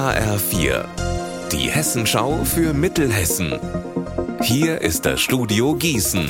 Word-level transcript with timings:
HR4, 0.00 0.86
die 1.52 1.68
Hessenschau 1.70 2.42
für 2.42 2.72
Mittelhessen. 2.72 3.60
Hier 4.40 4.80
ist 4.80 5.04
das 5.04 5.20
Studio 5.20 5.74
Gießen. 5.74 6.26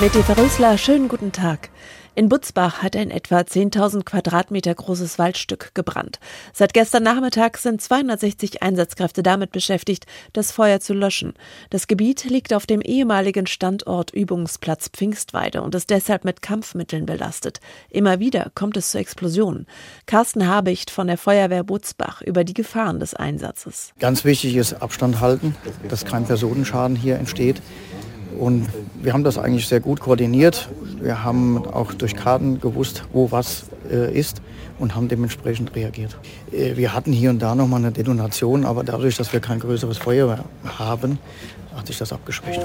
Mit 0.00 0.16
Eva 0.16 0.32
Rösler, 0.32 0.76
schönen 0.76 1.06
guten 1.06 1.30
Tag. 1.30 1.68
In 2.14 2.28
Butzbach 2.28 2.82
hat 2.82 2.94
ein 2.94 3.10
etwa 3.10 3.38
10.000 3.38 4.04
Quadratmeter 4.04 4.74
großes 4.74 5.18
Waldstück 5.18 5.74
gebrannt. 5.74 6.20
Seit 6.52 6.74
gestern 6.74 7.04
Nachmittag 7.04 7.56
sind 7.56 7.80
260 7.80 8.62
Einsatzkräfte 8.62 9.22
damit 9.22 9.50
beschäftigt, 9.50 10.04
das 10.34 10.52
Feuer 10.52 10.78
zu 10.80 10.92
löschen. 10.92 11.32
Das 11.70 11.86
Gebiet 11.86 12.24
liegt 12.24 12.52
auf 12.52 12.66
dem 12.66 12.82
ehemaligen 12.82 13.46
Standort 13.46 14.10
Übungsplatz 14.10 14.90
Pfingstweide 14.90 15.62
und 15.62 15.74
ist 15.74 15.88
deshalb 15.88 16.26
mit 16.26 16.42
Kampfmitteln 16.42 17.06
belastet. 17.06 17.60
Immer 17.88 18.20
wieder 18.20 18.52
kommt 18.54 18.76
es 18.76 18.90
zu 18.90 18.98
Explosionen. 18.98 19.66
Carsten 20.04 20.46
Habicht 20.46 20.90
von 20.90 21.06
der 21.06 21.16
Feuerwehr 21.16 21.64
Butzbach 21.64 22.20
über 22.20 22.44
die 22.44 22.54
Gefahren 22.54 23.00
des 23.00 23.14
Einsatzes. 23.14 23.94
Ganz 23.98 24.26
wichtig 24.26 24.56
ist 24.56 24.82
Abstand 24.82 25.20
halten, 25.20 25.56
dass 25.88 26.04
kein 26.04 26.26
Personenschaden 26.26 26.94
hier 26.94 27.16
entsteht. 27.16 27.62
Und 28.38 28.66
wir 29.00 29.12
haben 29.12 29.24
das 29.24 29.38
eigentlich 29.38 29.66
sehr 29.66 29.80
gut 29.80 30.00
koordiniert. 30.00 30.68
Wir 31.00 31.22
haben 31.22 31.66
auch 31.66 31.92
durch 31.92 32.14
Karten 32.14 32.60
gewusst, 32.60 33.04
wo 33.12 33.30
was 33.30 33.64
äh, 33.90 34.16
ist 34.18 34.42
und 34.78 34.94
haben 34.94 35.08
dementsprechend 35.08 35.74
reagiert. 35.74 36.16
Äh, 36.52 36.76
wir 36.76 36.94
hatten 36.94 37.12
hier 37.12 37.30
und 37.30 37.40
da 37.40 37.54
noch 37.54 37.68
mal 37.68 37.76
eine 37.76 37.92
Detonation, 37.92 38.64
aber 38.64 38.84
dadurch, 38.84 39.16
dass 39.16 39.32
wir 39.32 39.40
kein 39.40 39.60
größeres 39.60 39.98
Feuer 39.98 40.44
haben, 40.64 41.18
hat 41.76 41.86
sich 41.86 41.98
das 41.98 42.12
abgeschwächt. 42.12 42.62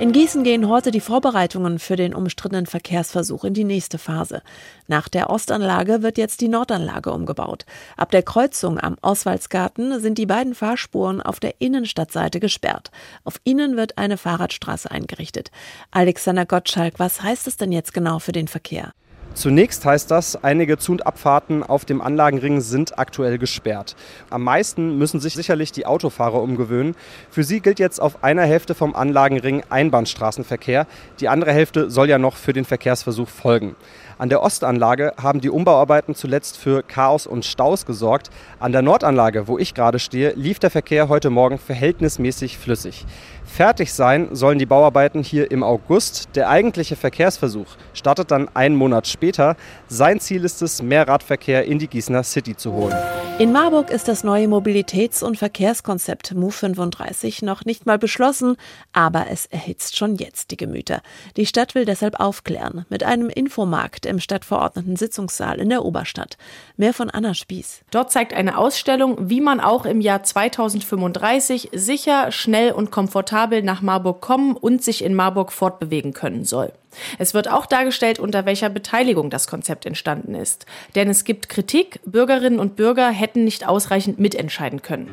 In 0.00 0.12
Gießen 0.12 0.44
gehen 0.44 0.66
heute 0.66 0.92
die 0.92 1.00
Vorbereitungen 1.00 1.78
für 1.78 1.94
den 1.94 2.14
umstrittenen 2.14 2.64
Verkehrsversuch 2.64 3.44
in 3.44 3.52
die 3.52 3.64
nächste 3.64 3.98
Phase. 3.98 4.40
Nach 4.88 5.10
der 5.10 5.28
Ostanlage 5.28 6.02
wird 6.02 6.16
jetzt 6.16 6.40
die 6.40 6.48
Nordanlage 6.48 7.12
umgebaut. 7.12 7.66
Ab 7.98 8.10
der 8.10 8.22
Kreuzung 8.22 8.80
am 8.80 8.96
Oswaldsgarten 9.02 10.00
sind 10.00 10.16
die 10.16 10.24
beiden 10.24 10.54
Fahrspuren 10.54 11.20
auf 11.20 11.38
der 11.38 11.60
Innenstadtseite 11.60 12.40
gesperrt. 12.40 12.90
Auf 13.24 13.42
ihnen 13.44 13.76
wird 13.76 13.98
eine 13.98 14.16
Fahrradstraße 14.16 14.90
eingerichtet. 14.90 15.50
Alexander 15.90 16.46
Gottschalk, 16.46 16.94
was 16.98 17.20
heißt 17.20 17.46
es 17.46 17.58
denn 17.58 17.70
jetzt 17.70 17.92
genau 17.92 18.20
für 18.20 18.32
den 18.32 18.48
Verkehr? 18.48 18.94
Zunächst 19.34 19.84
heißt 19.84 20.10
das, 20.10 20.42
einige 20.42 20.76
Zu- 20.76 20.92
und 20.92 21.06
Abfahrten 21.06 21.62
auf 21.62 21.84
dem 21.84 22.00
Anlagenring 22.00 22.60
sind 22.60 22.98
aktuell 22.98 23.38
gesperrt. 23.38 23.94
Am 24.28 24.42
meisten 24.42 24.98
müssen 24.98 25.20
sich 25.20 25.34
sicherlich 25.34 25.70
die 25.72 25.86
Autofahrer 25.86 26.42
umgewöhnen. 26.42 26.96
Für 27.30 27.44
sie 27.44 27.60
gilt 27.60 27.78
jetzt 27.78 28.00
auf 28.00 28.24
einer 28.24 28.42
Hälfte 28.42 28.74
vom 28.74 28.94
Anlagenring 28.94 29.62
Einbahnstraßenverkehr. 29.70 30.86
Die 31.20 31.28
andere 31.28 31.52
Hälfte 31.52 31.90
soll 31.90 32.08
ja 32.08 32.18
noch 32.18 32.36
für 32.36 32.52
den 32.52 32.64
Verkehrsversuch 32.64 33.28
folgen. 33.28 33.76
An 34.20 34.28
der 34.28 34.42
Ostanlage 34.42 35.14
haben 35.16 35.40
die 35.40 35.48
Umbauarbeiten 35.48 36.14
zuletzt 36.14 36.58
für 36.58 36.82
Chaos 36.82 37.26
und 37.26 37.46
Staus 37.46 37.86
gesorgt. 37.86 38.28
An 38.58 38.70
der 38.70 38.82
Nordanlage, 38.82 39.48
wo 39.48 39.56
ich 39.56 39.72
gerade 39.72 39.98
stehe, 39.98 40.34
lief 40.34 40.58
der 40.58 40.68
Verkehr 40.68 41.08
heute 41.08 41.30
Morgen 41.30 41.56
verhältnismäßig 41.56 42.58
flüssig. 42.58 43.06
Fertig 43.46 43.94
sein 43.94 44.28
sollen 44.32 44.58
die 44.58 44.66
Bauarbeiten 44.66 45.22
hier 45.22 45.50
im 45.50 45.62
August. 45.62 46.28
Der 46.34 46.50
eigentliche 46.50 46.96
Verkehrsversuch 46.96 47.78
startet 47.94 48.30
dann 48.30 48.54
einen 48.54 48.76
Monat 48.76 49.06
später. 49.06 49.56
Sein 49.88 50.20
Ziel 50.20 50.44
ist 50.44 50.60
es, 50.60 50.82
mehr 50.82 51.08
Radverkehr 51.08 51.64
in 51.64 51.78
die 51.78 51.88
Gießener 51.88 52.22
City 52.22 52.54
zu 52.54 52.72
holen. 52.72 52.96
In 53.40 53.52
Marburg 53.52 53.88
ist 53.88 54.06
das 54.06 54.22
neue 54.22 54.48
Mobilitäts- 54.48 55.24
und 55.24 55.38
Verkehrskonzept 55.38 56.34
MOVE 56.34 56.52
35 56.52 57.40
noch 57.40 57.64
nicht 57.64 57.86
mal 57.86 57.98
beschlossen, 57.98 58.56
aber 58.92 59.28
es 59.30 59.46
erhitzt 59.46 59.96
schon 59.96 60.16
jetzt 60.16 60.50
die 60.50 60.58
Gemüter. 60.58 61.00
Die 61.38 61.46
Stadt 61.46 61.74
will 61.74 61.86
deshalb 61.86 62.20
aufklären 62.20 62.84
mit 62.90 63.02
einem 63.02 63.30
Infomarkt 63.30 64.04
im 64.10 64.20
stadtverordneten 64.20 64.96
Sitzungssaal 64.96 65.58
in 65.58 65.70
der 65.70 65.84
Oberstadt. 65.84 66.36
Mehr 66.76 66.92
von 66.92 67.08
Anna 67.08 67.32
Spieß. 67.32 67.80
Dort 67.90 68.12
zeigt 68.12 68.34
eine 68.34 68.58
Ausstellung, 68.58 69.30
wie 69.30 69.40
man 69.40 69.60
auch 69.60 69.86
im 69.86 70.00
Jahr 70.00 70.22
2035 70.22 71.70
sicher, 71.72 72.30
schnell 72.32 72.72
und 72.72 72.90
komfortabel 72.90 73.62
nach 73.62 73.80
Marburg 73.80 74.20
kommen 74.20 74.56
und 74.56 74.84
sich 74.84 75.02
in 75.02 75.14
Marburg 75.14 75.52
fortbewegen 75.52 76.12
können 76.12 76.44
soll. 76.44 76.72
Es 77.18 77.34
wird 77.34 77.48
auch 77.48 77.66
dargestellt, 77.66 78.18
unter 78.18 78.46
welcher 78.46 78.68
Beteiligung 78.68 79.30
das 79.30 79.46
Konzept 79.46 79.86
entstanden 79.86 80.34
ist. 80.34 80.66
Denn 80.94 81.08
es 81.08 81.24
gibt 81.24 81.48
Kritik, 81.48 82.00
Bürgerinnen 82.04 82.58
und 82.58 82.76
Bürger 82.76 83.10
hätten 83.10 83.44
nicht 83.44 83.66
ausreichend 83.66 84.18
mitentscheiden 84.18 84.82
können. 84.82 85.08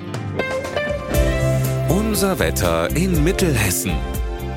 Unser 1.90 2.40
Wetter 2.40 2.90
in 2.96 3.24
Mittelhessen. 3.24 3.94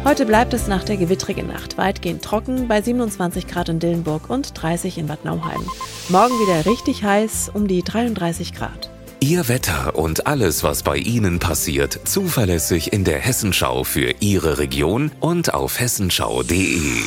Heute 0.02 0.24
bleibt 0.24 0.54
es 0.54 0.66
nach 0.66 0.82
der 0.82 0.96
gewittrigen 0.96 1.46
Nacht 1.46 1.76
weitgehend 1.76 2.24
trocken 2.24 2.68
bei 2.68 2.80
27 2.80 3.46
Grad 3.46 3.68
in 3.68 3.80
Dillenburg 3.80 4.30
und 4.30 4.60
30 4.60 4.96
in 4.96 5.06
Bad 5.06 5.26
Nauheim. 5.26 5.60
Morgen 6.08 6.32
wieder 6.40 6.64
richtig 6.64 7.04
heiß 7.04 7.50
um 7.52 7.68
die 7.68 7.82
33 7.82 8.54
Grad. 8.54 8.90
Ihr 9.20 9.48
Wetter 9.48 9.96
und 9.96 10.26
alles, 10.26 10.64
was 10.64 10.82
bei 10.82 10.96
Ihnen 10.96 11.38
passiert, 11.38 12.00
zuverlässig 12.04 12.94
in 12.94 13.04
der 13.04 13.18
Hessenschau 13.18 13.84
für 13.84 14.14
Ihre 14.20 14.56
Region 14.56 15.12
und 15.20 15.52
auf 15.52 15.78
hessenschau.de. 15.78 17.04